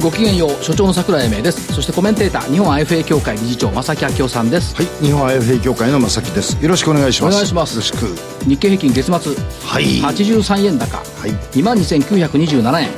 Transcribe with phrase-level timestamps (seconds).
[0.00, 1.72] ごきげんよう所長の桜井英明です。
[1.72, 4.76] そしてコメンテーター日本 IFA 協会理事長正木明夫さんです。
[4.76, 6.62] はい日本 IFA 協会の正木です。
[6.62, 7.34] よろしくお願いします。
[7.34, 7.74] お願いします。
[7.74, 8.46] よろしく。
[8.48, 9.34] 日経平均月末。
[9.64, 10.00] はい。
[10.02, 11.30] 83円高、はい。
[11.30, 12.88] 2万2927円。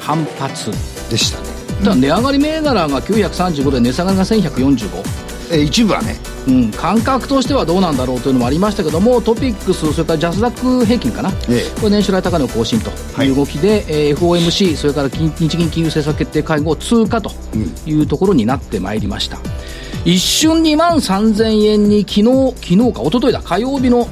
[0.00, 0.70] 反発。
[1.10, 1.46] でしたね。
[1.84, 6.16] ただ値上がり銘柄が935で値下がりが1145え一部はね。
[6.48, 11.80] うん、感覚としてはどうなんだろうというのもありましたけどもトピックスそれからジャスダック平均かな、ええ。
[11.80, 12.90] これ年初来高値を更新と
[13.22, 13.30] い。
[13.30, 17.30] う動きで、えー FOMC それから金日銀金融政策決定会合通過と
[17.86, 19.38] いうところになってまいりました、
[20.04, 24.06] 一瞬2万3000円に昨日昨日か一昨日だ火曜日の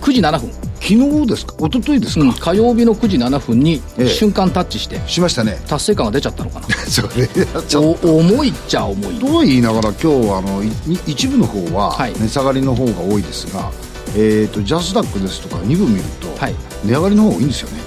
[0.00, 0.50] 9時7分、
[0.86, 1.54] 昨日ですか？
[1.66, 4.08] 一昨日ですか、うん、火曜日の9時7分にええ。
[4.08, 5.58] 瞬間タッチしてしましたね。
[5.66, 6.68] 達成感が出ちゃったのかな。
[6.86, 9.14] それちょっお重いっちゃ重い。
[9.14, 10.70] ととは言いながら今日あのい
[11.06, 12.12] 一部の方ははい。
[12.20, 13.70] 値下がりの方が多いですが、
[14.14, 16.54] えー、とジャスダックですとか2部見ると、はい。
[16.84, 17.80] 値上がりの方が多いんですよね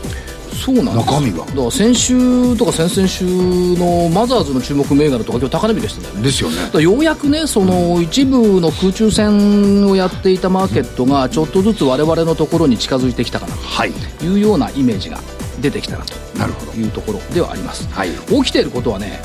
[0.57, 0.97] そうなんです。
[0.97, 1.39] 中身が。
[1.39, 6.21] だから先週とか先々週のマザーズの注目銘柄とか今日高値引けしてたよね。
[6.23, 6.81] ですよね。
[6.81, 13.91] ようやくねその一部の空中戦をやっていたマーケットがちょっとずつ我々のところに近づいてきたかなはい。
[14.19, 15.19] というようなイメージが
[15.61, 18.09] 出てきたなとなるほどいうところではあります、はい。
[18.27, 19.21] 起きていることはね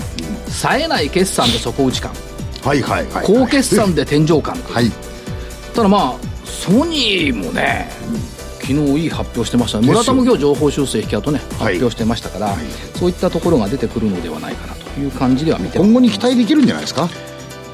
[0.48, 2.12] 冴えない決算で底打ち感
[2.62, 3.26] はいはいはい。
[3.26, 4.54] 高決算で天井感。
[4.56, 4.90] はい。
[5.74, 7.90] ただまあソニーもね
[8.62, 9.86] 昨日いい発表してましたね。
[9.88, 11.74] 村田も今日情報修正引き跡ねはい。
[11.74, 12.54] 発表してましたから、
[12.94, 17.08] そういったところが出てくるのではないかなという感じでは見て今後に期待できるんじゃないですか？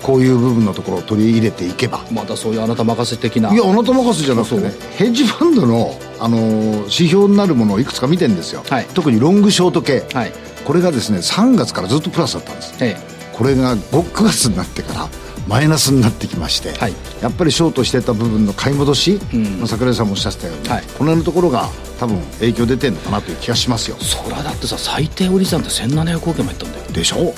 [0.02, 2.00] こういう部分のところを取り入れていけば。
[2.12, 3.52] またそういうあなた任せ的な。
[3.52, 4.72] いやあなた任せじゃなくてね。
[4.96, 8.84] ヘッジファンドの、あのー指標になるものをいくつか見てるんですよ、はい。
[8.94, 10.32] 特にロングショート系、はい。
[10.64, 12.74] これがですね3月からずっとプラスだったんです。
[12.80, 12.96] え
[13.32, 15.08] これが 5, 9月になってから
[15.48, 16.92] マイナスになってきまして、はい。
[17.22, 19.44] やっぱりショートしてた部分の買い戻し、うん。
[19.58, 20.82] まあ桜井さんもおっしゃってたように、はい。
[20.82, 23.96] この辺のところが多分影響出てるのかなという気がしますよ。
[23.98, 26.84] えそらだってさ最低売り算って1700億円もいったんだよ。
[26.92, 27.34] でしょ？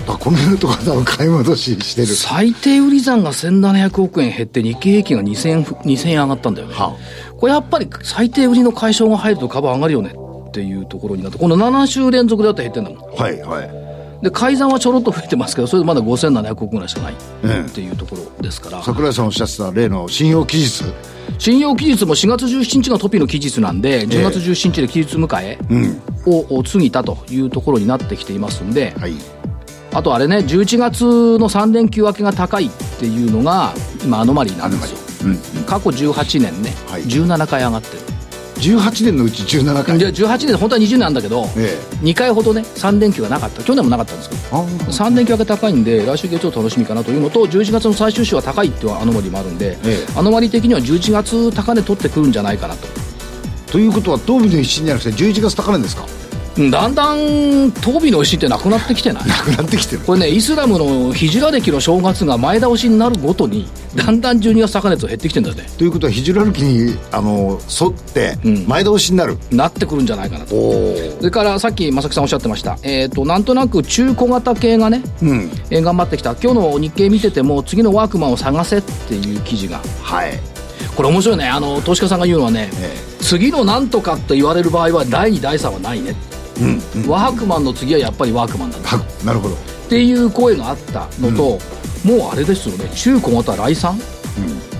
[0.00, 2.06] だからこの辺のところは多分買い戻ししてる。
[2.08, 6.96] 最低売り算が1700億円減って日経平均が2000円2000円上がったんだよね、は
[7.38, 10.14] これやっぱり最低売りの解消が入ると株上がるよね
[10.48, 13.14] っていうところになってこの7週連続でだって減ってんだもん。
[13.14, 13.89] はいはい
[14.22, 17.14] で改ざんはちょろっと増えてますけどそれでまだ5700億ぐらいしかない
[17.44, 17.66] ええ。
[17.66, 20.84] っていうところですから、桜井さんおっしゃってた例の信用期日。
[21.38, 26.02] 信用期日も4月17日がトピの期日なんで10月17日で期日迎えうん。
[26.26, 29.14] を過ぎたというところになってきていますんで、はい。
[29.92, 31.04] あとあれね11月
[31.38, 33.72] の3連休明けが高いっていうのが
[34.04, 35.28] 今アノマリーなんですよ。
[35.28, 35.64] うん。
[35.64, 37.02] 過去18年ね、はい。
[37.04, 38.09] 17回上がってる
[38.60, 43.62] 18年のうち17回で18年本当は20年なんだけど、え2回ほどね3連休がなかった。
[43.62, 44.40] 去年もなかったんですけど。
[44.52, 50.18] あ3連休明け高いんで来週月曜楽しみかなというのと11月の最終週は高いっていうアノマリーもあるんで、ええ。
[50.18, 52.86] アノマリー的には11月高値取ってくるんじゃないかなと。
[53.72, 56.04] ということは東美の一心じゃなくて11月高値ですか？
[56.04, 56.29] うん
[56.68, 59.26] だんだん当美の石ってなくなってきてない？
[59.26, 60.02] なくなってきてる。
[60.02, 68.66] これねイスラムのヒジュラ歴の正月が前倒しになるごとにだんだん12月高値と減ってきてんだよねということはヒジュラルキにあの沿ってうん。
[68.66, 70.50] 前倒しになる、なってくるんじゃないかなと。
[70.50, 72.78] それからさっき正木さんおっしゃってました。
[72.82, 75.50] えっ、となんとなく中小型系がね、うん。
[75.70, 76.32] えー頑張ってきた。
[76.32, 79.80] 今日の日経見てても次のワークマンを探せっていう記事が。
[80.02, 80.38] はい。
[80.96, 81.48] これ面白いね。
[81.48, 86.14] あの投資家さんが言うのはね、え次のなんとかと言われる場合は第2第3はないね、
[87.08, 88.88] ワークマンの次はやっぱりワークマンなんだ。
[88.88, 89.54] はなるほど。
[89.54, 91.58] っていう声があったのと、
[92.04, 92.88] もうあれですよね。
[92.94, 93.98] 中小型来産、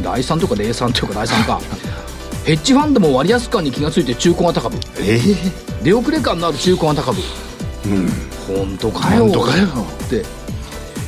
[0.02, 1.60] 来産とか零産というか来産か。
[2.44, 5.36] ヘッジファンドも割安感に気がついて中小型株ええ
[5.82, 7.18] 出遅れ感のある中小型株
[8.46, 9.24] 本当かよ。
[9.24, 9.66] 本当かよ。
[10.04, 10.24] って。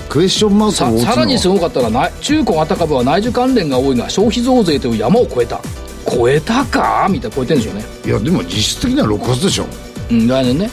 [0.09, 5.61] クエスチョンマークさらにすごかったらな中小型株は内需関連が多いが消費増税という山を越えた。
[6.11, 7.09] 超えたか？
[7.11, 7.85] みたいな超えてるんでしょうね。
[8.05, 9.67] いやでも実質的には6月でしょ
[10.13, 10.71] うん、来年ね、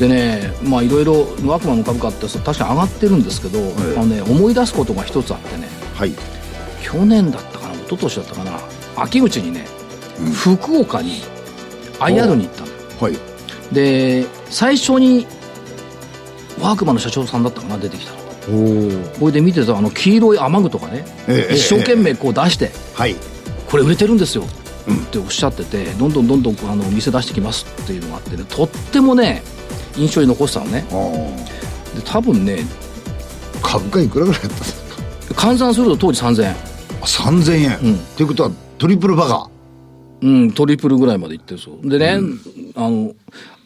[0.00, 3.60] でねまあいろいろワークマンの株価ってさ確かに上がってるんですけど、
[3.96, 5.68] あのね、思い出すことが一つあってね。
[5.94, 6.12] はい。
[6.82, 8.60] 去年だったかな一昨年だったかな
[8.96, 9.66] 秋口にね、
[10.34, 11.22] 福岡に
[12.00, 12.68] IR に行ったの。
[13.00, 13.16] はい。
[13.72, 15.26] で最初に
[16.60, 18.18] ワークマンの社長さんだったかな出てきたの。
[19.18, 21.54] これで見てたあの黄色い雨具とかね、ええ。
[21.54, 23.16] 一生懸命こう出して、はい。
[23.68, 24.44] これ売れてるんですよ
[25.18, 29.42] っておっしゃっててどんどんどんどんあの店出してきますっていうのがあってねとってもね
[29.96, 30.84] 印象に残してたのね。
[30.90, 32.64] あで多分ね
[33.62, 35.48] あ株価いくらぐらいだったんですか？
[35.48, 36.50] 換算すると当時3000円。
[36.50, 36.54] あ
[37.04, 37.98] 3000円、うん。
[38.16, 39.48] ということはトリプルバガ
[40.26, 41.88] ううん、トリプルぐらいまでいってるそう。
[41.88, 42.20] でね、
[42.74, 43.14] あの、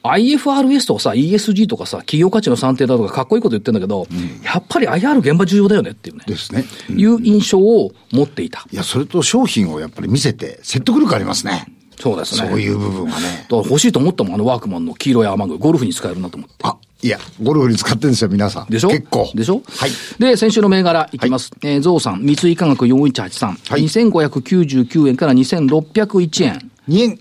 [0.02, 4.06] IFRS とかさ、ESG とかさ、企業価値の算定だとかかっこいいこと言ってるんだけど、
[4.42, 6.24] やっぱり IR 現場重要だよねっていうね。
[6.26, 6.64] ですね。
[6.88, 8.66] いう印象を持っていた。
[8.70, 11.66] いや、それと商品をやっぱり見せて説得力ありますね。
[12.00, 12.48] そうですね。
[12.48, 13.46] そういう部分はね。
[13.48, 16.54] だから欲しいと思ったもん、あのワークマンの黄色い雨具、ゴルフに使えるなと思って。
[16.62, 18.66] あ、いや、ゴルフに使ってるんですよ、皆さん。
[18.66, 18.88] でしょ？
[18.90, 19.30] 結構。
[19.34, 19.62] でしょ？
[19.66, 19.90] はい。
[20.18, 21.50] で、先週の銘柄いきます。
[21.62, 23.46] えーゾウさん、三井化学4183。
[23.46, 26.70] はい2599円から2601円。
[26.88, 27.18] 2円、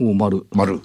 [0.00, 0.46] お丸。
[0.52, 0.80] 丸。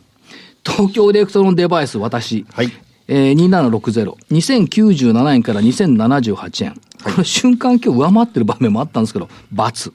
[0.65, 2.45] 東京エレクトロンデバイス、私。
[2.53, 2.71] はい。
[3.09, 4.13] えー、2760。
[4.31, 6.79] 2097円から2078円。
[7.03, 9.93] これ瞬間今日上回ってる場面もあったんですけど、×。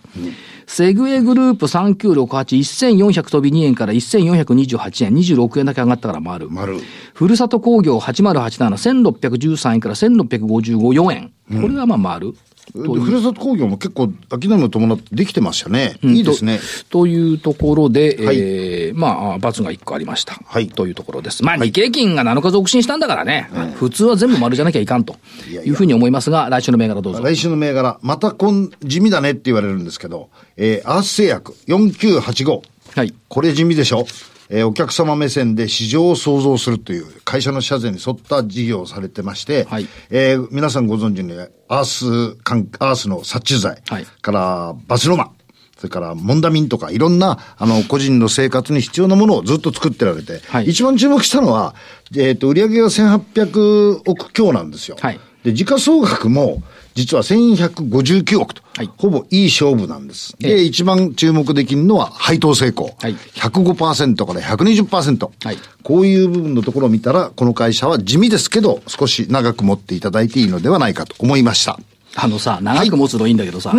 [0.66, 6.50] セグエグループ3968、1400飛び2円から1428円、26円だけ上がったから丸。
[6.50, 6.78] 丸。
[7.14, 11.32] ふるさと工業8087、1613円から1655円。
[11.60, 12.34] これはまあ丸。
[12.75, 15.99] でふるさと工業も結構、商いも伴ってできてましたね。
[16.03, 16.61] いいですね。
[16.91, 20.41] というところで、はいえー、まあ、あ罰が1個ありました。
[20.44, 21.44] はいというところです。
[21.44, 25.17] まあ、日経金が7日続伸したんだからね、普通は全部丸じゃなきゃいかんと
[25.50, 27.23] いうふうに思いますが、来週の銘柄どうぞ。
[27.23, 32.61] 来週の銘柄、またこん、地味だねって言われるんですけど、えー、アース製薬4985。
[32.94, 33.14] はい。
[33.29, 34.06] これ地味でしょ
[34.50, 39.87] えーお客様目線で市場を創造するという会社の社税に沿った事業をされてまして、はい。
[40.11, 44.06] えー皆さんご存知のアース関、アースの殺虫剤、はい。
[44.06, 45.31] からバスロマン、
[45.77, 50.69] それからモンダミンとかいろんな、あの、個人の生活に必要なものをずっと作ってられて、はい。
[50.71, 51.75] 一番注目したのは、
[52.17, 54.97] えっ、と、売上が1800億強なんですよ。
[55.00, 55.21] はい。
[55.45, 56.62] で、時価総額も、
[56.99, 60.37] 実は1159億と、はいほぼいい勝負なんです。
[60.43, 62.97] ええで、一番注目できるのは配当成功。
[62.99, 65.31] はい105%から120%。
[65.45, 71.79] はいこういう部分のところを見たら、この会社は地味ですけど、少し長く持っていただいていいのではないかと思いました。
[72.17, 73.73] あのさ、長く持つのいいんだけどさ、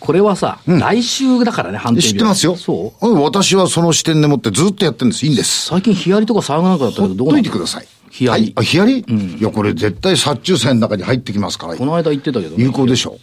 [0.00, 2.56] これはさ、来週だからね、判定知ってますよ。
[2.56, 5.24] そううん私はその視点でもってずっとやってるんです。
[5.24, 5.66] いいんです。
[5.66, 7.86] 最近ヒヤリとか騒がなかったけど、どうほっとないのてください。
[8.14, 8.52] ヒヤリはい。
[8.54, 11.84] あ、ヒヤリ、いや、これ絶対殺虫剤の中に入ってきますからこ。
[11.84, 13.18] の間言ってたけど、ね、有効でしょ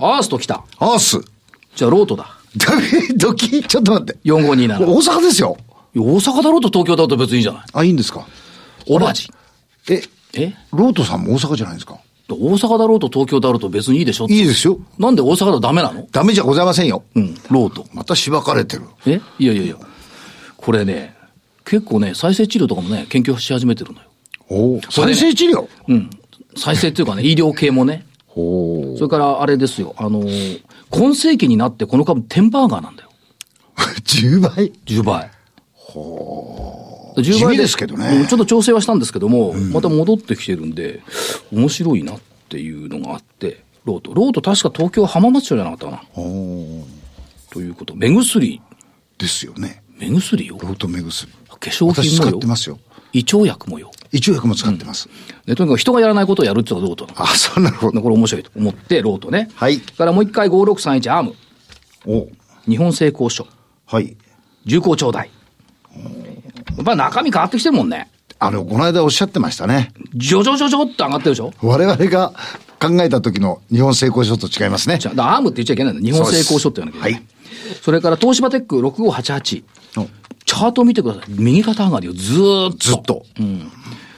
[0.00, 0.64] アースと来た。
[0.80, 0.84] う。
[0.84, 1.20] アース。
[1.76, 2.36] じゃあロートだ。
[3.16, 4.18] ドキちょっと待って。
[4.24, 4.78] 4527。
[4.78, 5.56] これ大阪ですよ。
[5.94, 7.64] いや大阪だろうと東京だと別にいいじゃない。
[7.72, 8.26] あ、いいんですか？
[8.88, 9.30] オバジ。
[9.88, 10.02] え、
[10.32, 10.52] え？
[10.72, 12.00] ロートさんも大阪じゃないですか？
[12.28, 14.80] 大阪だろうと東京だろうと別にいいでしょいいですよ。
[14.98, 16.08] なんで大阪だとダメなの？
[16.10, 17.04] ダメじゃございませんよ。
[17.14, 17.86] うん、ロート。
[17.92, 18.82] またしばかれてる。
[19.06, 19.20] え？
[19.38, 19.76] いやいやいや。
[20.56, 21.14] これね、
[21.64, 24.08] 結構ね、再生治療とかもね、研究し始めてるのよ。
[24.50, 25.68] お再生治療？
[25.88, 26.10] うん。
[26.56, 28.06] 再生っていうかね、 医療系もね。
[28.34, 30.60] それからあれですよ、あのー
[30.90, 33.10] 今世紀になってこの株テンバーガーなんだよ。
[33.76, 35.30] 10倍？10倍。
[37.16, 41.00] 10地味ですけどねうんちょっと調整はしたんですけども、また戻ってきてるんで、
[41.52, 44.14] 面白いなっていうのがあって、ロート。
[44.14, 46.00] ロート確か東京浜松町じゃなかったかな。
[47.52, 47.94] ということ。
[47.94, 48.60] 目薬。
[49.18, 49.82] ですよね。
[49.98, 50.58] 目薬よ。
[50.60, 51.30] ロート目薬。
[51.48, 52.78] 化粧品もよってますよ。
[53.12, 53.92] 胃腸薬もよ。
[54.14, 55.08] 一応薬も使ってます。
[55.44, 57.22] で、とにかく人がやらないことをやるっていうのがロートなの？
[57.22, 58.00] あ、そうなるほど。
[58.00, 59.50] これ面白いと思って、ロートね。
[59.54, 61.34] はいからもう一回5631アーム。
[62.06, 62.28] お
[62.68, 63.46] 日本製鋼所。
[63.86, 64.16] はい。
[64.64, 65.16] 重工頂戴。
[65.16, 65.28] や
[66.80, 68.10] っぱり中身変わってきてるもんね。
[68.38, 69.92] あの、この間おっしゃってましたね。
[70.14, 71.52] ジョジョジョジョって上がってるでしょ？
[71.62, 72.32] 我々が
[72.80, 75.08] 考えた時の日本成功書と違いますねじ。
[75.08, 76.02] ゃあ、アームって言っちゃいけないんだ。
[76.02, 77.28] 日本製鋼所って言わなきゃいけない。
[77.82, 79.64] それから東芝テック6588。
[79.98, 80.06] お
[80.46, 81.24] チャートを見てください。
[81.28, 82.78] 右肩上がりをずーっと。
[82.78, 83.24] ずっと。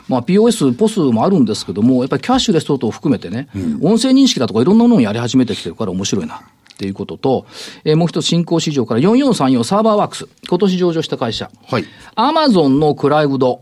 [0.08, 3.48] まあ POS、ポスもあるんですけども、やっぱりキャッシュレス等々を含めてね、
[3.80, 6.36] 音声認識だとかいろんなものをやり始めてきてるから面白いな。
[6.74, 7.46] っていうことと、
[7.84, 10.28] えーもう一つ新興市場から4434サーバーワークス。
[10.46, 11.50] 今年上場した会社。
[11.66, 11.84] はい。
[12.14, 13.60] アマゾンのクラウド。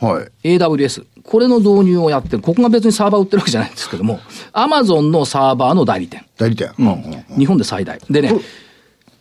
[0.00, 0.56] はい。
[0.56, 1.06] AWS。
[1.22, 2.40] これの導入をやってる。
[2.42, 4.18] ここが別にサーバー売ってるわけじゃないんですけども、
[4.52, 6.26] アマゾンのサーバーの代理店。
[6.36, 6.72] 代理店。
[6.78, 8.00] うんうん日本で最大。
[8.10, 8.34] でね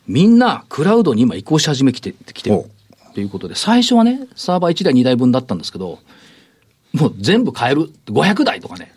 [0.08, 2.66] みんなクラウドに今移行し始めきてきてるお。
[3.14, 6.00] ということで、最初はね、サーバー1台2台分だったんですけど、
[6.94, 7.90] もう全部買える。
[8.08, 8.94] 500台とかね。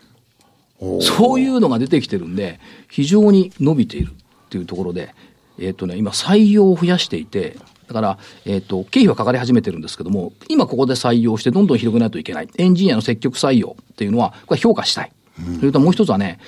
[0.79, 2.59] おそういうのが出てきてるんで、
[2.89, 5.13] 非常に伸びているっていうところで、
[5.57, 12.49] えっ、とね、今採用を増やしていて、だから、えっ、と、経費はかかり始めてるんですけども、今ここで採用してどんどん広げないといけない。
[12.57, 15.11] エンジニアの積極採用っていうのは、これ評価したい。
[15.59, 16.39] それともう一つはね、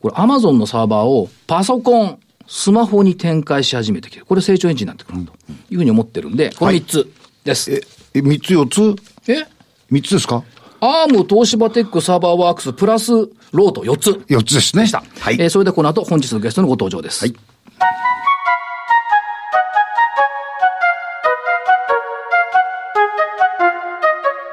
[0.00, 4.26] これ Amazon のサーバーをパソコン、スマホに展開し始めてきてる。
[4.26, 5.32] これ成長エンジンになってくると
[5.70, 7.12] いうふうに思ってるんで、この3つ
[7.44, 7.70] です。
[7.72, 7.82] え、
[8.14, 8.96] え、三つ四つ？
[9.28, 9.44] え？
[9.90, 10.42] 三つですか？
[10.80, 13.10] アーム、東芝テック、サーバーワークス、プラス、
[13.52, 14.24] ロート4つ。
[14.28, 14.82] 四つですね。
[14.82, 15.02] でした。
[15.18, 15.36] はい。
[15.40, 17.24] えーそれでこの後、本日のゲストのご登場です。
[17.24, 17.34] はい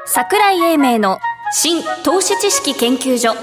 [0.08, 1.18] 桜井英明の
[1.52, 3.40] 新投資知識研究所さ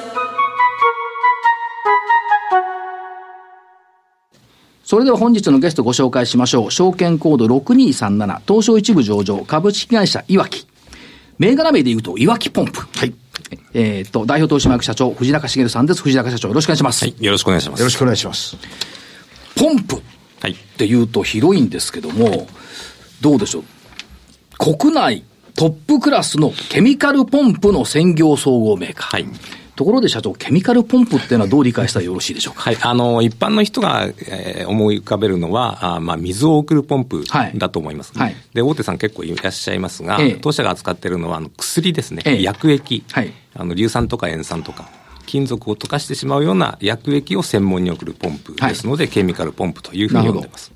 [4.83, 6.71] それでは本日のゲストご紹介しましょう。
[6.71, 10.65] 証券コード6237、東証一部上場、株式会社いわき。
[11.43, 12.79] 銘柄名で言うと、いわきポンプ。
[12.79, 13.13] はい。
[13.73, 16.01] えっ、と、代表取締役社長、藤中茂さんです。
[16.01, 17.05] 藤中社長、よろしくお願いします。
[17.05, 17.79] はい、よろしくお願いします。
[17.79, 18.57] よろしくお願いします。
[19.55, 20.03] ポンプっ
[20.77, 22.47] ていうと広いんですけども、
[23.21, 23.63] どうでしょう。
[24.57, 25.23] 国内
[25.55, 29.07] トップクラスのケミカルポンプの専業総合メーカー。
[29.11, 32.61] はいところで社長、ケミカルポンプっていうのはどう理解したらよろしいでしょうか？
[32.61, 37.23] はい、あの、一般の人が、えー、思い浮かべるのは、あまあ、水を送るポンプ
[37.55, 44.89] だと思います、はい、で、大手さん結構いらっしゃいますが、ええ、当社が扱っているのは、あの、薬ですね、え、薬液、はい、あの、硫酸とか塩酸とか、
[45.25, 50.71] 金属を溶かしてしまうような薬液を専門に送るポンプですので、はい、ケミカルポンプというふうに呼んでます。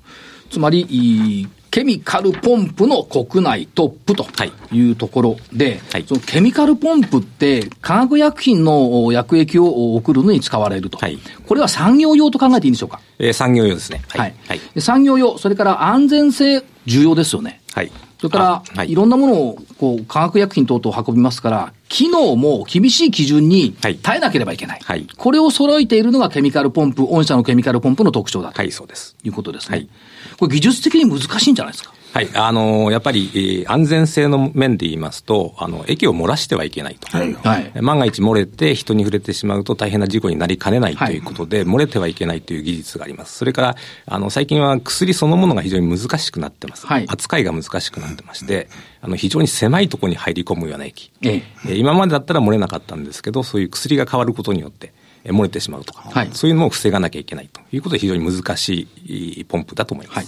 [0.50, 4.26] つまり、ケミカルポンプの国内トップと
[4.72, 10.98] いうところで、はい、そのケミカルポンプって化学薬品の薬液を送るのに使われると。
[10.98, 13.00] はい、これは産業用と考えていいんでしょうか？
[13.18, 14.02] えー、産業用ですね。
[14.08, 14.34] はい。
[14.46, 17.60] はい、産業用、それから安全性重要ですよね。
[17.72, 17.92] はい。
[18.18, 24.80] それから、はい、いろんなものをこう化学薬品等々運びますから、機能も厳しい基準に耐えなければいけない。
[24.82, 29.16] はい、これを揃えているのがケミカルポンプ、御社のケミカルポンプの特徴だと、はい、そうです。
[29.22, 29.78] いうことですね。
[29.78, 29.88] はい、
[30.38, 31.92] これ技術的に難しいんじゃないですか？
[32.10, 37.34] はい、あのやっぱり、えー、安全性の面で言いますと、あの液を漏らしてはいけないと、はい。
[37.34, 43.36] はい、万が一漏れて人に触れてしまうと大変な事故になりかねないということで、はい、漏れてはいけないという技術があります。
[43.36, 43.76] それから
[44.06, 46.86] あの最近は薬そのものが非常に難しくなってます。
[46.86, 48.68] はい、扱いが難しくなってまして、
[49.02, 54.94] あの非常に狭いところに入り込むような液、ええ、今までだったら漏れなかったんですけど、そういう薬が変わることによって、
[55.24, 60.16] 漏れてしまうとか、はい、そういうのも防がなきゃいけないということで、非常に難しいポンプだと思います。
[60.16, 60.26] はい。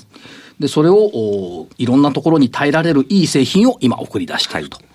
[0.58, 4.76] で、それを、いろんなところに耐えられるいい製品を今送り出していると。
[4.76, 4.86] はい、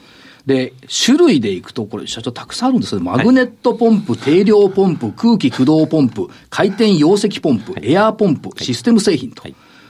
[0.46, 0.74] で、
[1.06, 9.44] 種類でいくと、これ社長たくさんあるんですけど、マグネットポンプ、定量ポンプ、空気駆動ポンプ、回転溶石ポンプ、エアーポンプ、システム製品と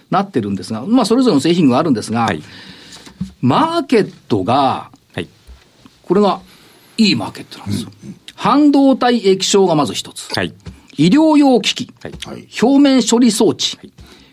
[0.10, 2.30] なってるんですが、まあそれぞれの製品があるんですが、
[3.42, 4.92] マーケットが、
[6.04, 6.40] これが
[6.98, 7.90] いいマーケットなんですよ。
[8.36, 10.30] 半導体液晶がまず一つ。
[10.98, 11.94] 医療用機器、
[12.62, 13.77] 表面処理装置、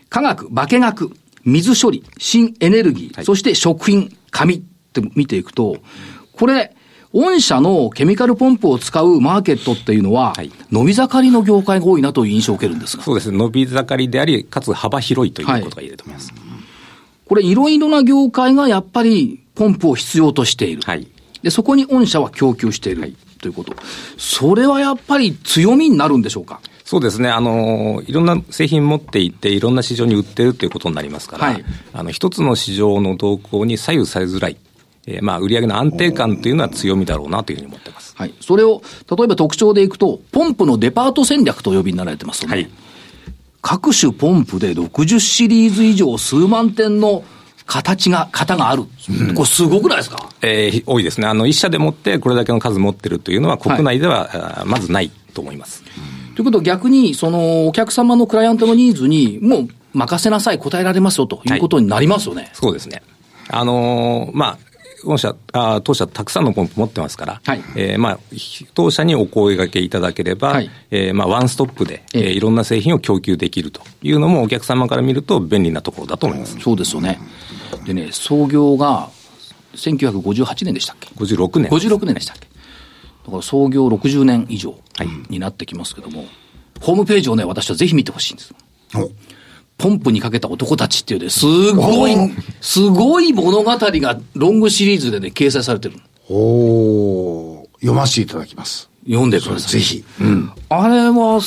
[0.09, 1.11] 科学、化学、
[1.43, 4.63] 水処理、新エネルギー、はい、そして食品、紙。
[4.99, 5.77] って見ていくと、
[6.33, 6.75] これ、
[7.11, 13.03] 御社のケミカルポンプを使うマーケットっていうのは、はい、伸び盛りの業界が多いなという印象を受けるんですが。
[13.03, 13.31] そうです。
[13.31, 13.37] ね。
[13.37, 16.31] 伸び盛りであり、かつ幅広いということが言えると思います。
[16.31, 16.39] はい、
[17.27, 20.81] これ、いろいろな業界がやっぱりポンプを必要としている。
[20.85, 21.07] はい、
[21.43, 23.75] で、そこに御社は供給している、はい、ということ。
[24.17, 26.61] それはやっぱり強みになるんでしょうか？
[26.85, 34.57] そうですね、あのいろんな製品持っていて、いろんな市場に売ってるということになりますから、はい、あの一つの市場の動向に左右されづらい。
[35.05, 38.15] えー、まあ、売上の安定感というのは強みだろうなというふうに思ってます。
[38.15, 38.33] はい。
[38.39, 42.55] それを、例えば特徴でいくと、ポンプのデパート戦略とお呼びになられてますよね。
[42.55, 42.69] はい。
[43.61, 47.25] 各種ポンプで60シリーズ以上数万点の
[47.65, 48.83] 形が、型がある。
[49.35, 51.27] これすごくないですか、えー、多いですね。
[51.27, 55.83] あの、一社でもってこれだけの数持ってるというのは国内では、はい、まずないと思います。
[56.35, 62.43] ということは逆に、そのお客様のクライアントのニーズに、もう任せなさい、答えられますよということになりますよね。
[62.43, 63.01] はい、そうですね。
[63.49, 64.72] あのー、まあ、
[65.03, 68.19] 御社、あ当社たくさんのポンプ持ってますから、はい、えー、まあ、
[68.73, 76.59] 当社にお声がけいただければ、はい、えー、まあ、ワンストップで、えー、いろんな製品を供給できるというのも、お客様から見ると便利なところだと思います。
[76.59, 77.19] そうですよね。
[77.85, 79.09] でね、創業が
[79.75, 81.71] 1958年でしたっけ ?56 年。
[81.71, 82.47] 56年でしたっけ？
[83.25, 84.75] だから創業60年以上
[85.29, 86.29] になってきますけども、はい、
[86.81, 88.53] ホームページをね、私はぜひ見てほしいんです。
[89.77, 92.15] ポンプにかけた男たちっていうね、すごい、
[92.61, 95.95] すごい物語がロングシリーズでね、掲載されてる。
[96.29, 98.89] お読ませていただきます。
[99.05, 99.71] 読んでください。
[99.73, 100.03] ぜひ。
[100.21, 100.51] うん。
[100.69, 101.41] あれは、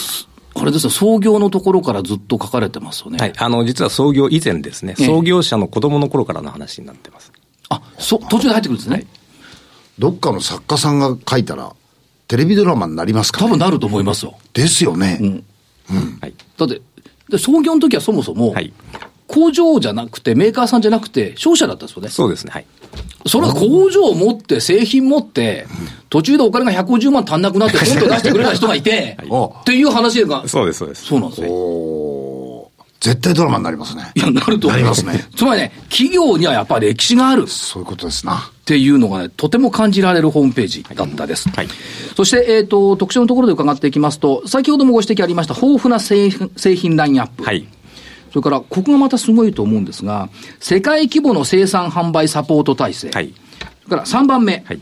[0.54, 3.18] あれですね、創業のところからずっと書かれてますよね。
[3.18, 3.32] はい。
[3.36, 7.32] あの、実は創業以前ですね、創業者の子供の頃からの話になってます。
[7.68, 8.96] あ、そ、途中で入ってくるんですね。
[8.96, 9.06] はい
[9.98, 11.74] どっかの作家さんが書いたら、
[12.28, 14.36] テレビドラマになりますか、ね、多分なると思いますよ。
[14.52, 15.18] ですよね。
[15.20, 15.44] うん。
[15.88, 16.82] うん、はい、だって、
[17.28, 18.72] で創業の時はそもそも、はい、
[19.26, 22.08] 工場じゃなくて、メーカーさんじゃなくて、商社だったんですよね。
[22.08, 22.52] そうですね。
[22.52, 22.66] はい。
[23.26, 25.66] それは工場を持って、製品持って、
[26.10, 30.46] 途中でお金が150万足んなくなって、ポンと出してくれた人がいて、 はい、っていう話が。
[30.46, 31.04] そうです、そうです。
[31.06, 31.48] そうなんですね。
[33.00, 34.10] 絶対ドラマになりますね。
[34.14, 35.28] いや、なると思いますね。
[35.36, 37.46] つまりね、企業にはやっぱり歴史がある。
[37.48, 38.50] そういうことですな。
[38.66, 41.48] っていうのがね、とても感じられるホームページだったです。
[41.50, 41.68] はい。
[42.16, 46.30] そして、えっ、ー、と、特徴のところで伺っていきますと、先ほどもご指摘ありました豊富な製
[46.74, 47.44] 品ラインナップ。
[47.44, 47.64] はい。
[48.30, 53.10] それから、ここがまたすごいと思うんですが、世界規模の生産販売サポート体制。
[53.10, 53.32] はい。
[53.84, 54.64] それから3番目。
[54.66, 54.80] はい。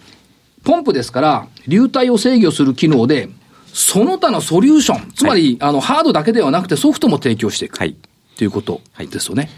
[0.62, 3.28] ポンプですから、流体を制御する機能で、
[3.66, 7.76] その他のソリューション、つまり、はい、あの、ハードだけではなくてソフトも提供していく。
[7.76, 7.94] はい。
[8.38, 9.42] ということですよね。
[9.42, 9.48] は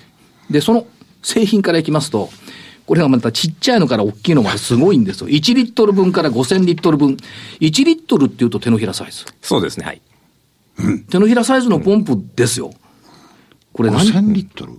[0.51, 0.85] い、で、その
[1.23, 2.29] 製品からいきますと、
[2.87, 5.29] これがまたちっちゃいのから大きいのまですごいんですよ。
[5.29, 7.17] 1リットル分から5000リットル分。
[7.61, 9.25] 1リットルっていうと手のひらサイズ。
[9.43, 10.03] そうですね、はい。
[11.11, 12.73] 手のひらサイズのポンプですよ。
[13.73, 14.73] これ何 ?5000 リットル？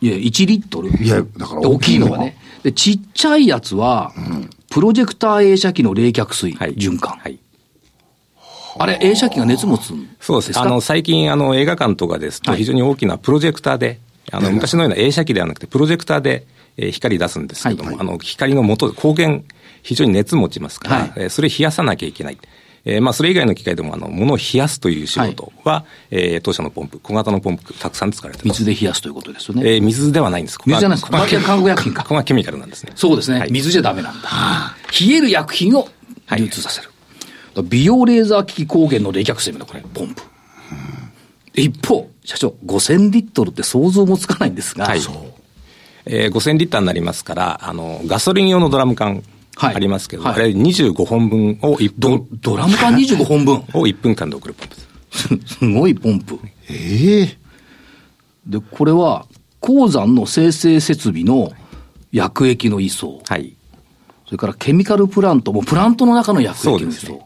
[0.00, 0.90] いや、1リットル。
[0.90, 2.38] いや、だから大きいのはね。
[2.62, 4.12] で、ちっちゃいやつは、
[4.70, 7.16] プロジェクター映写機の冷却水、循環。
[7.18, 7.38] はい
[8.80, 10.60] あれ、映写機が熱持つんそうです。
[10.60, 13.98] あの、最近、あの、映画館とかですと、非常に大きなプロジェクターで、
[14.30, 16.46] あの、昔のような映写機ではなくて、プロジェクターで、
[16.78, 19.44] え光出すんですけども、あの、光の元、光源、
[19.82, 22.38] 非常に熱持ちますから、えそれ冷やさなきゃいけない。
[22.84, 28.60] えー、まあ、それ以外の機械でも、あの、物を冷やすという仕事は、はい、えー、当社のポンプ、小型のポンプ、たくさん使われてます。
[28.62, 29.74] 水で冷やすということですよね。
[29.74, 30.58] えー、水ではないんです。
[30.64, 31.10] 水じゃないです。
[31.10, 31.32] 化学
[31.68, 32.02] 薬品か。
[32.02, 32.92] ここがケミカルなんですね。
[32.94, 33.40] そうですね。
[33.40, 34.28] はい、水じゃダメなんだ。
[35.00, 35.88] 冷える薬品を
[36.36, 36.90] 流通させる。
[37.54, 40.22] はい、美容レーザー機器光源の冷却水のこれ、ポンプ。
[41.54, 45.00] 一方、社長、5000リットルって想像もつかないんですが、はい、
[46.08, 49.22] えー、5000リッターになりますから、あの、ガソリン用のドラム缶
[49.56, 52.52] ありますけど、はい、あれ25本分を1分ド。
[52.52, 53.54] ドラム缶25本分？
[53.74, 54.82] を1分間で送るポンプで
[55.46, 55.54] す。
[55.58, 56.38] す ごいポンプ。
[56.68, 59.26] ええー、で、これは、
[59.60, 61.52] 鉱山の生成設備の
[62.12, 63.20] 薬液の移送。
[63.26, 63.54] はい。
[64.26, 67.12] それからケミカルプラントもプラントの中の薬液の移送。
[67.12, 67.20] ね、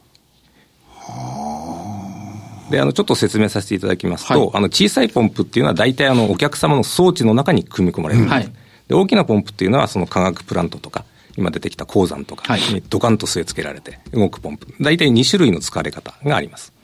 [2.71, 8.33] で、あの、ちょっと説明させていただきますと、はい、あの、小さいポンプっていうのは大体あの、お客様の装置の中に組み込まれるんです。
[8.33, 8.53] はい、
[8.93, 11.07] で、大きなポンプっていうのはその化学プラントとか、
[11.39, 14.67] 今出てきた鉱山とかにドカンと据え付けられて動くポンプ。
[14.83, 16.75] 大体2種類の使われ方があります。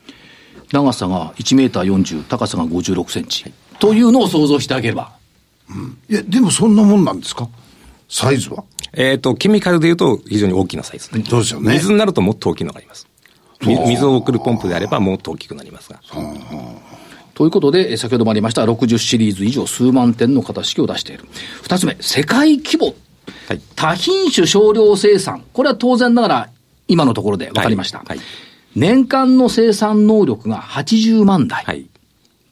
[0.73, 3.53] 長さが1メーター40、高さが56センチ。
[3.79, 5.13] というのを想像してあげれば。
[5.69, 7.47] うん、いや、でもそんなもんなんですか？
[8.09, 8.65] サイズは？
[8.95, 11.75] えっ、と、ケミカルでいうと非常に大きなサイズ、うですよね。
[11.75, 13.07] 水になるともっと大きいのがあります。
[13.61, 16.01] 水を送るポンプであればもっと大きくなりますが。
[17.39, 21.25] ということで、先ほどもありました60シリーズ以上数万点の型式を出している。
[21.63, 22.97] 二つ目、世界規模
[23.47, 25.45] はい、多品種少量生産。
[25.53, 26.51] これは当然ながら
[26.89, 27.99] 今のところで分かりました。
[27.99, 28.21] はいはい、
[28.75, 31.63] 年間の生産能力が80万台。
[31.63, 31.87] はい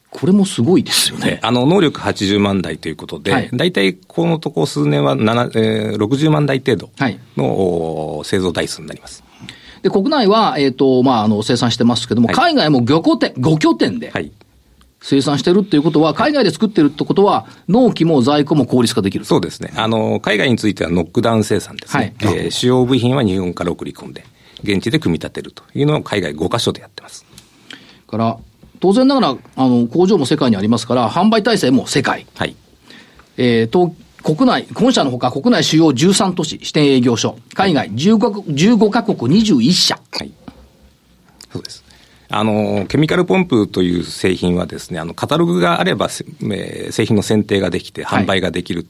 [0.09, 1.41] これもすごいですよね。
[1.43, 6.91] あの、能力80万台ということで、はい、大体このとこ数年は7、えー、60万台程度
[7.37, 9.23] の、はい、製造台数になります。
[9.83, 14.11] で、国内は、えっ、ー、と、まあ、あの、生産してますけども、はい、海外も漁港店、5拠点で、
[15.09, 19.73] 生産してるっていうことは、海外で作ってるってことは、納期も在庫も効率化できるそうですね。
[19.77, 22.17] あの、海外についてはノックダウン生産ですね。
[22.21, 24.25] はい、えー、主要部品は日本から送り込んで、
[24.65, 27.25] 現地で組み立てるというのを海外5カ所でやってます。
[28.09, 28.37] から、
[28.81, 32.27] 当然ながら、あの、工場も世界にありますから、販売体制も世界。
[32.35, 32.57] はい。
[33.37, 38.17] えー、東、国内、本社のほか国内主要13都市、支店営業所、海外 15,
[38.77, 40.01] 15カ国21社。
[40.11, 40.33] はい。
[41.53, 41.86] そうです。
[42.29, 48.81] あの、ケミカルポンプという製品はですね、あの、カタログがあれば、えー、製品の選定ができて、販売ができる。
[48.81, 48.89] はい、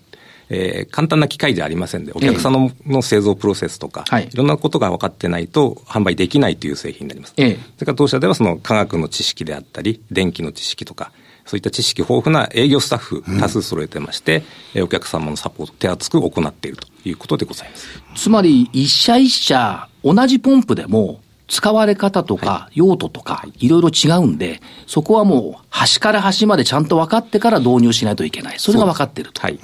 [0.49, 7.35] えー、簡単な機械じゃありませんで、お客さんの製造プロセスとか、はい、いろんなことが分かってないと販売できないという製品になります。
[7.37, 11.11] ええ、それから当社ではその科学の知識であったり、電気の知識とか、
[11.47, 14.43] そういった知識豊富な営業スタッフ多数揃えてまして、
[14.75, 17.87] うん、お客様のサポート手厚く行っているということでございます。
[18.17, 28.59] つまり、一社一社同じポンプでも、使われ方とか用途とかいろいろ違うんで、そこはもう端から端までちゃんと分かってから導入しないといけない。
[28.59, 29.41] それが分かってると。
[29.41, 29.59] はい、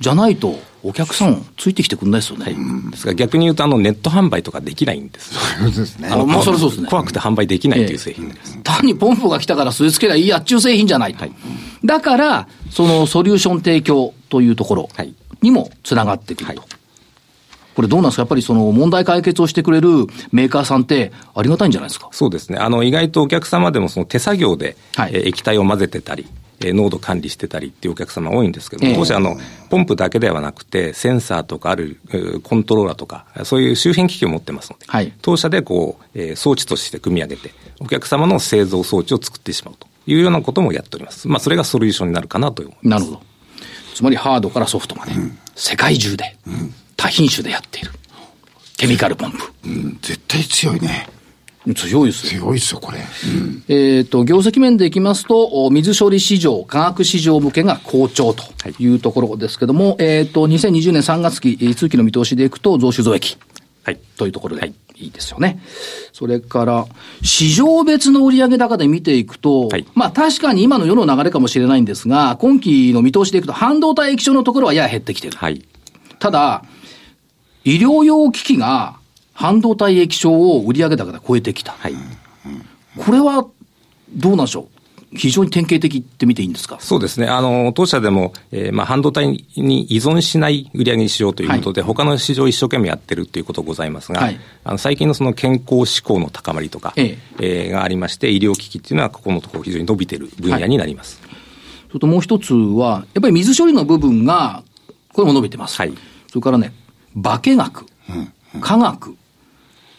[0.00, 2.44] じゃないと、お客さんついてきてくんないですよね。
[2.44, 5.34] はい、ですが逆に言うと、あの、ネット販売とかできないんです。
[5.34, 6.08] そうですね。
[6.08, 6.88] あの、まあ、それそうですね。
[6.88, 11.14] 怖くて販売できないという製品です、えー、単にポンプが来たから据え付けりゃいいやっちゅう製品じゃない。
[11.14, 11.32] はい、
[11.84, 14.88] だから、そのソリューション提供というところ
[15.42, 16.60] にもつながってくると。
[16.60, 16.75] はい
[17.76, 18.22] これどうなんですか？
[18.22, 19.88] やっぱりその問題解決をしてくれる
[20.32, 22.08] メーカーさんってありがたいんじゃないですか？
[22.10, 22.58] そうですね。
[22.58, 26.26] あの、意外とお客様でもその手作業で、はい、え液体を混ぜてたり、
[26.60, 29.36] え濃度管理してたりっていうお客様多いんですけども、当社あの、
[29.68, 32.00] ポンプだけではなくて、センサーとかある
[32.44, 41.28] コントローラーとか、そういう周辺機器を持ってますので、はい、当社でこう、えー、装置として組み上げて、お客様の製造装置を作ってしまうというようなこともやっております。
[41.28, 42.88] まあ、それがソリューションになるかなと思います。
[42.88, 43.22] なるほど。
[43.94, 46.38] つまりハードからソフトまで、うん、世界中で、
[46.96, 47.90] 多品種でやっている。
[48.76, 49.38] ケミカルポンプ。
[49.64, 51.08] うん、絶対強いね。
[51.74, 52.42] 強いですよ。
[52.42, 52.98] 強いですよ、これ。
[52.98, 58.44] うん、えっ、と、業績面でいきますと、水処理市場、化学市場向けが好調と
[58.78, 63.36] いうところですけども、はい、えっ、と、2020年3月期、通期の見通しでいくと、増収増益。
[63.82, 64.00] はい。
[64.16, 65.60] というところで、はい、いいですよね。
[66.12, 66.86] それから、
[67.22, 75.36] 市場別の売上高で見ていくと、はい、まあ確かに今の世の流れかもしれないんですが、今期の見通しでいくと、半導体液晶のところはやや減ってきてる。
[75.36, 75.64] はい。
[76.18, 76.64] ただ、
[77.66, 78.96] 医療用機器が
[79.34, 81.72] 半導体液晶を売上高で超えてきた。
[81.72, 81.94] はい。
[82.96, 83.44] これは、
[84.08, 84.68] どうなんでしょ
[85.12, 85.16] う？
[85.16, 86.78] 非常に典型的って見ていいんですか？
[86.78, 87.26] そうですね。
[87.26, 89.26] あの、当社でも、えー、まあ、半導体
[89.56, 101.20] に依存しない売り上げにしようということで、はい、他の市場を一生懸命やってるということございますが、はい、あの最近のその健康志向の高まりとか、えええー、がありまして、医療機器っていうのは、ここのところ非常に伸びてる分野になります。
[101.22, 101.36] はい、
[101.88, 104.62] それともう一つは、やっぱり水処理の部分が、
[105.12, 105.76] これも伸びてます。
[105.78, 105.92] はい、
[106.28, 106.72] それからね、
[107.22, 107.86] 化学、
[108.54, 109.16] うん、科学、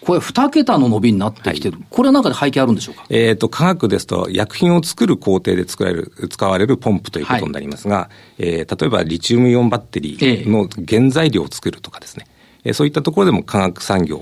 [0.02, 12.28] これ、二桁の伸びになってきてる、はい、これは中で背景あるんでしょうか、えっ、ー、と、科学ですと、薬品を作る工程で作られる、使われるポンプということになりますが、はい、えー、例えばリチウムイオンバッテリーの原材料を作るとかですね、
[12.64, 14.22] えー、そういったところでも化学産業、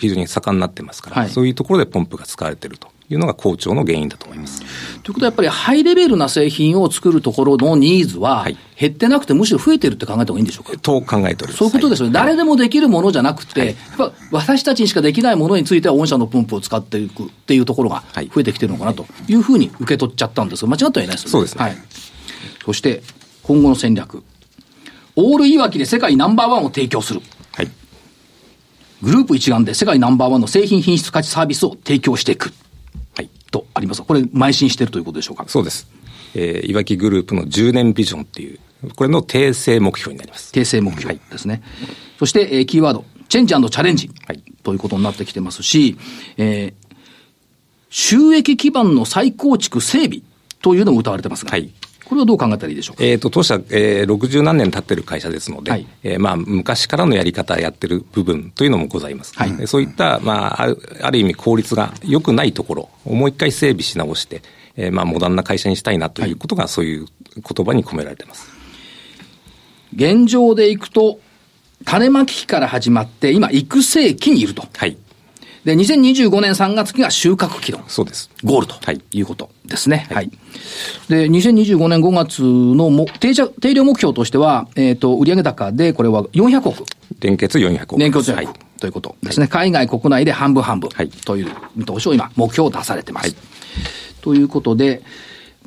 [0.00, 4.60] 非常に盛んになってますから、はい、そういうところでポンプが使われているというのが好調の原因だと思います。
[5.02, 8.46] ということはやっぱりハイレベルな製品を作るところのニーズは、
[8.78, 10.78] 減ってなくてむしろ増えてるって考えた方がいいんでしょうか？
[10.78, 11.56] と考えております。
[11.56, 12.18] そういうことですよね。
[12.18, 21.30] はい、誰でもできるものじゃなくて、はい、やっぱ私たちにしかできないものについては御社のポンプを使っていくっていうところが増えてきてるのかなというふうに受け取っちゃったんですが、間違ってはいないですよね。
[21.30, 21.64] そうですね。
[21.64, 21.76] はい。
[22.64, 23.02] そして、
[23.44, 24.24] 今後の戦略。
[25.14, 27.22] オールいわきで世界ナンバーワンを提供する。
[27.54, 27.70] はい。
[29.00, 32.52] グループ一丸で世界ナンバーワンの製品品質価値サービスを提供していく。
[33.50, 35.44] とありますこれ、邁進しているということでしょうか？
[35.48, 35.88] そうです。
[36.34, 38.58] えー、いわきグループの10年ビジョンっていう、
[38.94, 40.52] これの訂正目標になります。
[40.52, 41.62] 訂正目標ですね。
[41.78, 45.96] はい、そして、えー、キーワード、チェンジチャレンジ、はい、ということになってきてますし、
[46.36, 46.96] えー、
[47.88, 50.20] 収益基盤の再構築整備
[50.60, 51.70] というのも謳われてますが、はい、
[52.08, 53.04] これはどう考えたらいいでしょうか？
[53.04, 59.34] えっ、ー、と、当社、えー、60何年経ってる会社ですので、はい、えー、まあ、昔からのやり方やってる部分というのもございます。
[59.34, 64.42] はい、そういった、まあ、ある意味効率が良くないところをもう一回整備し直して、
[64.76, 68.48] えー、まあ、モダンな会社にしたいなということが、そういう言葉に込められてます。
[69.94, 71.18] 現状でいくと、
[71.84, 74.64] 種まき期から始まって、今、育成期にいると。
[74.76, 74.96] はい。
[75.66, 78.30] で、2025年3月期が収穫期のそうです。
[78.44, 78.78] ゴールと
[79.10, 80.06] いうことですね。
[80.10, 80.16] はい。
[80.16, 80.30] はい、
[81.08, 86.84] で、2025年5月のも定着定量目標としては、えっ、ー、と、売上高でこれは400億。
[87.18, 87.98] 連結400億。
[87.98, 88.48] 連結400億、はい、
[88.78, 89.48] ということですね。
[89.48, 90.88] 海外、国内で半分半分
[91.24, 93.30] という見通しを今、目標を出されてます。
[93.30, 93.36] はい、
[94.22, 95.00] ということで、やっ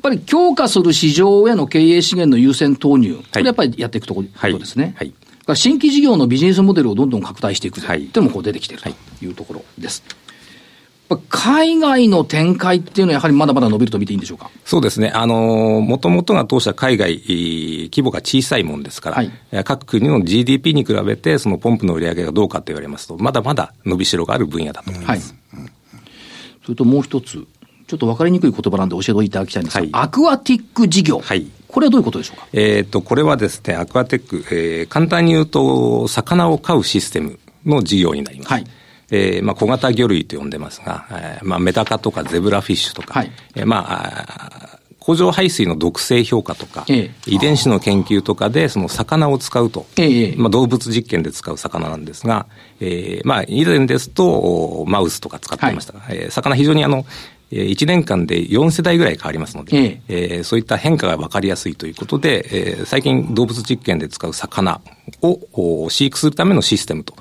[0.00, 4.94] ぱり強化する市場への経営資源の優先投入、これやっぱりやっていくところですね。
[4.96, 5.12] はい
[5.54, 10.02] 新規事業のビジネスモデルをどんどん拡大していくというのもこう出てきているというところです。
[11.28, 14.48] 海外の展開っていうのはやはりまだまだ伸びると見ていいんでしょうか？
[14.64, 15.10] そうですね。
[15.12, 19.32] あの、もともとが当社海外、規模が小さいもんですから、はい、
[19.64, 25.34] 各国の GDP に比べて、そのポンプの売り上げがどうかと言われますと、まだまだ伸びしろがある分野だと思います。
[25.52, 25.62] はい、
[26.62, 27.44] それともう一つ、
[27.88, 31.18] ちょっと分かりにくい言葉なんで教えていただきたいんですが、はい、アクアティック事業。
[31.18, 31.48] はい。
[31.70, 32.46] これはどういうことでしょうか？
[32.52, 38.52] えっ、と、これはですね、アクアテック、えー、簡単に言うと、魚を飼うシステムの事業になります。
[38.52, 38.66] はい。
[39.12, 52.46] えー、まあ、小型魚類と呼んでますが、えー、まあ、メダカとかゼブラフィッシュとか、はい、えー、まあ、工場排水の毒性評価とか、ええ、遺伝子の研究とかで、その魚を使うと、え、まあ、動物実験で使う魚なんですが、
[52.80, 57.04] えー、まあ、以前ですと、マウスとか使ってましたが、はい、えー、魚非常にあの、
[57.50, 64.80] 1年間で4世代ぐらい変わりますので、えええー、そういった変化が分かりやすいということで、えー、最近動物実験で使う魚
[65.22, 67.14] を飼育するためのシステムと、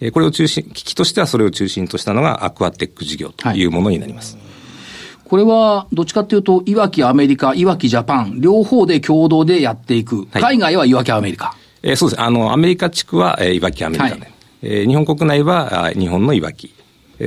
[0.00, 4.36] えー、これを中心、機器としてはそれを中心としたのがアクアテック事業というものになります。
[4.36, 10.26] はい、これは、どっちかというと、いわきアメリカ、いわきジャパン、両方で共同でやっていく。
[10.28, 11.54] 海外はいわきアメリカ。
[11.82, 12.22] えー、そうです。
[12.22, 16.74] あの、アメリカ地区は、えー、いわきアメリカで、はい、えー、日本国内はあ日本のいわき。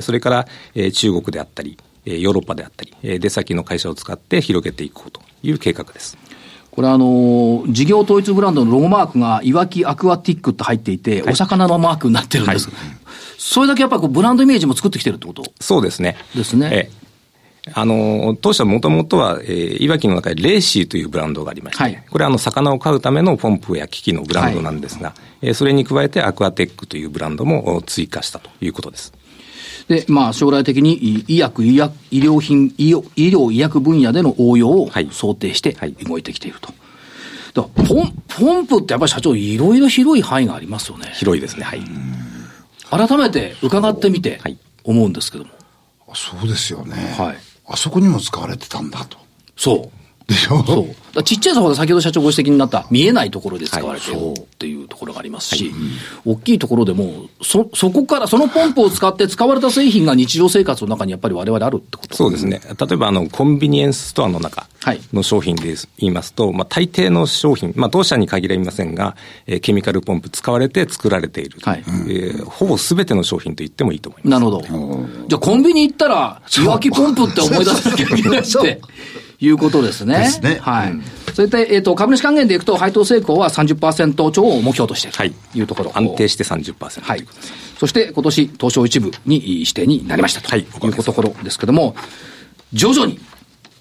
[0.01, 6.17] それから、えー、中国であったり、ヨーロッパであったり、出先の会社を使って広げていこうという計画です。
[6.71, 12.69] これあの、事業統一ブランドのロゴマークが、いわきアクアティックって入っていて、はい、お魚のマークになってるんです。
[12.69, 12.75] はい、
[13.37, 15.43] それだけやっぱりブランドイメージも作ってきてるってこと？
[15.59, 16.17] そうですね。
[16.35, 16.69] ですね。
[16.71, 17.07] え
[17.73, 29.11] あの、当社もともとは、えー、いわきの中でレーシーというブランドがありまして、はい、これはあの、魚を飼うためのポンプや機器のブランドなんですが、はい、えー、それに加えてアクアテックというブランドも追加したということです。
[29.87, 36.73] で、まあ、将来的に医薬、医薬、医療品、医療、医療医薬分野での応用を想定して動いてきていると。
[37.61, 41.11] はい、ポン、ポンプってやっぱり社長、いろいろ広い範囲がありますよね。
[41.15, 41.63] 広いですね。
[41.63, 41.81] はい。
[42.89, 44.39] 改めて伺ってみて
[44.83, 45.51] 思うんですけども。
[46.05, 47.15] はい、そうですよね。
[47.17, 47.37] はい。
[47.67, 49.17] あそこにも使われてたんだと。
[49.55, 49.96] そう。
[50.27, 51.23] でしょそう。
[51.23, 55.73] ちっちゃいさほど先ほど社長ご指摘になった見えないところで使われてるっていうところがありますし、はい
[56.25, 62.15] 大きいところでも、そ、そこから、そのポンプを使って使われた製品が日常生活の中にやっぱり我々あるってこと？
[62.15, 62.59] そうですね。
[62.79, 64.67] 例えば、あの、コンビニエンスストアの中
[65.13, 71.59] の商品で言いますと、はい、まあ、大抵の商品、まあ、当社に限りませんが、えー、ケミカルポンプ使われて作られている。
[71.61, 71.83] はい。
[71.87, 74.31] えー、ほぼすべての商品と言ってもいいと思います。
[74.31, 74.61] なるほど。
[75.27, 78.81] じゃあ、コンビニ行ったら、いわきポンプって思い出すきゃいけなくて。
[79.39, 80.17] いうことですね。
[80.19, 80.59] ですね。
[80.61, 80.91] はい。
[80.91, 85.91] うん、それで、えっ、ー、と、株主還元でいくと、配当成功は30%超を目標としているというところ。
[85.91, 87.01] はい、安定して30%。
[87.01, 87.25] はい。
[87.77, 90.63] そして今年東証一部に指定になりましたという
[91.03, 91.95] ところですけども、
[92.73, 93.19] 徐々に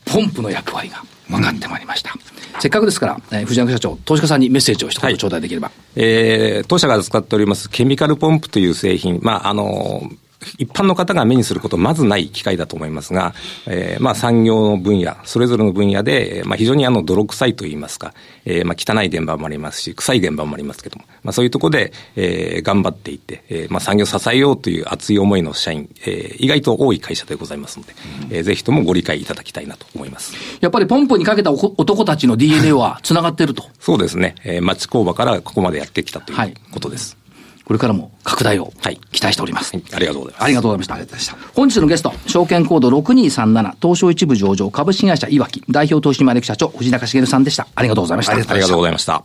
[0.04, 2.12] ポンプの役割が分かってまいりました。
[2.58, 5.68] せっかくですから、えー、藤山社長、投資家さんにメッセージを一言頂戴できれば。
[5.68, 10.16] はい、えー、当社が使っておりますケミカルポンプという製品、まあ、あのー
[10.58, 13.34] 一般の方が目にすることまずない機会だと思いますが、
[13.66, 27.94] えー、まあ産業の分野、それぞれの分野で、まあ非常にあの泥臭いといいますか、えー、まあ汚い現場もありますし、臭い現場もありますけども、まあそういうところで、えー、頑張っていって、えー、まあ産業を支えようという熱い思いの社員、えー、意外と多い会社でございますので、
[28.28, 30.34] うん、えー、ぜひともご理解いただきたいなと思います。
[30.60, 33.64] やっぱりポンプにかけた男たちの DNA は繋がってると。
[33.80, 34.34] そうですね。
[34.44, 37.16] えー、町工場からここまでやってきたということです。
[37.18, 37.25] はい
[37.66, 38.72] これからも拡大を
[39.10, 39.74] 期待しております。
[39.74, 40.44] はい、ありがとうございます。
[40.44, 40.94] ありがとうございました。
[40.94, 41.52] ありがとうございました。
[41.52, 47.66] 本日のゲスト、証券コード6237、東証一部上場株式会社いわき、代表取締役社長、藤中茂さんでした。
[47.74, 48.32] ありがとうございました。
[48.34, 49.24] ありがとうございました。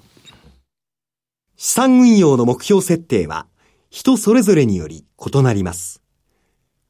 [1.55, 3.45] 資産運用の目標設定は、
[3.91, 6.01] 人それぞれにより異なります。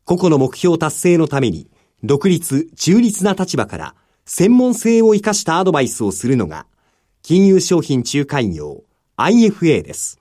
[0.06, 1.70] 個々の目標達成のために、
[2.02, 6.66] 独立、中立な立場から、専門性を生かしたアドバイスをするのが、
[7.24, 8.86] 金融商品仲介業
[9.18, 10.21] IFA です。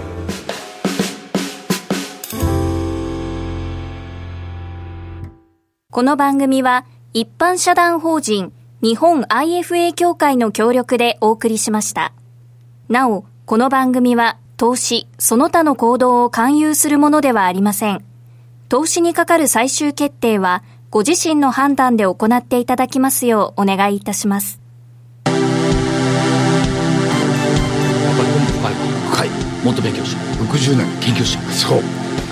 [5.91, 12.13] この番組は一般社団法人日本 IFA 協会の協力でお送りしました。
[12.87, 18.05] なお、この番組は投資、その他の行動を勧誘するものではありません。
[18.69, 24.60] 投資にかかる最終決定はご自身の判断で行っていただきますようお願いいたします。
[29.63, 30.87] もっと勉強しよう60年。
[30.99, 31.51] 研究しよう。
[31.51, 31.81] そう。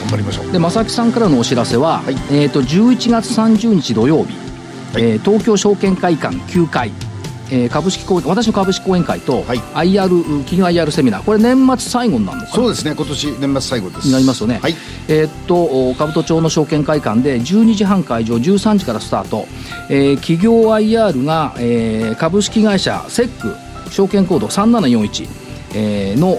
[0.10, 0.52] 張りましょう。
[0.52, 4.34] で正木さんからのお知らせは、はい、えーと、11月30日土曜日、
[4.94, 6.92] はい、えー、東京証券会館9階
[7.52, 11.24] えー、株式講私の株式講演会と、はい、IR 企業 IR セミナー。
[11.24, 12.94] これ年末最後になるのかそうですね。
[12.96, 14.06] 今年年末最後です。
[14.06, 14.76] になりますよね、はい、
[15.08, 19.48] えー、っと兜町の証券会館で12時半会場13時からスタート、
[19.90, 23.56] えー、企業 IR が、えー、株式会社セック
[23.92, 25.28] 証券コード3741、
[25.74, 26.36] えー、の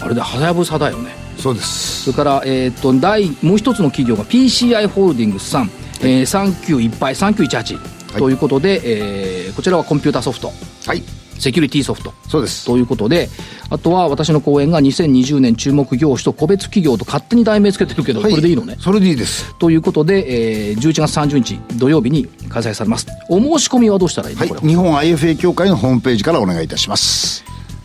[0.00, 1.10] あれではやぶさだよね。
[1.36, 2.04] そうです。
[2.04, 5.70] それから、えーと、第もう一つの企業が PCI ホールディングスさん、はい、
[6.02, 10.52] えー、39いっぱい3918ということで、はい、えー、こちらはコンピューターソフト。
[10.86, 11.02] はい。
[11.38, 12.12] セキュリティソフト。
[12.28, 12.66] そうです。
[12.66, 13.30] ということで
[13.70, 18.76] あとは私の講演が2020年注目業種と個別企業と勝手に題名つけてるけど、はい、これでいいのね？
[18.78, 19.54] それでいいです。
[19.58, 23.06] ということで、えー、11月30日土曜日に開催されます。
[23.30, 27.42] お申し込みはどうしたらいいの、はい、日本 IFA 協会のホームページからお願いいたします。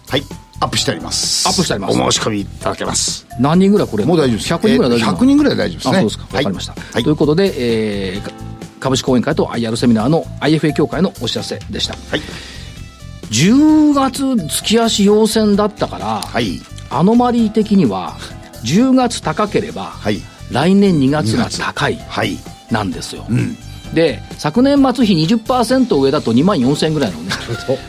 [0.09, 1.47] はいアップしてあります。
[1.47, 1.99] アップしてあります。
[2.01, 3.27] お申し込みいただけます。
[3.39, 4.53] 何人ぐらいこれもう大丈夫です。
[4.53, 5.97] 100人ぐらい大丈夫、えー、100人ぐらい大丈夫ですね。
[5.97, 6.23] あそうですか。
[6.23, 11.93] わかりました、はい、ということで、えー、株式講演会と IR セミナーの IFA 協会のお知らせでした。
[11.93, 12.21] はい。
[13.29, 18.15] 10月月足要線だったから、はい、アノマリー的には
[18.63, 20.19] 10月高ければ、はい、
[20.51, 21.99] 来年2月が高い
[22.71, 23.57] なんですよ、はいうん
[23.93, 27.31] で昨年末比20%上だと2万4000円ぐらいのね。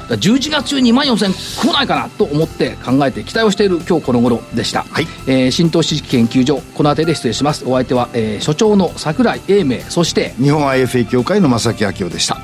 [0.09, 7.65] 11月中に2万4000円来ないかなと思って考えて期待をしている今日この頃でした、はい、えー、新投資研究所この辺りで失礼します。
[7.65, 12.39] お相手は、えー、所長の櫻井英明そして日本 IFA 協会の正木明夫でした。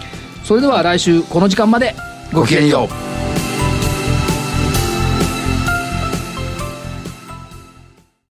[0.45, 1.95] それでは来週この時間まで
[2.33, 3.32] ごきげんよう